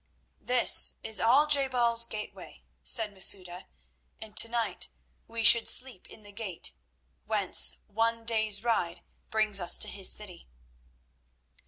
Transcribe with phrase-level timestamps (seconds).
[0.41, 3.67] "This is Al je bal's gateway," said Masouda,
[4.19, 4.89] "and tonight
[5.27, 6.73] we should sleep in the gate,
[7.27, 10.47] whence one day's ride brings us to his city."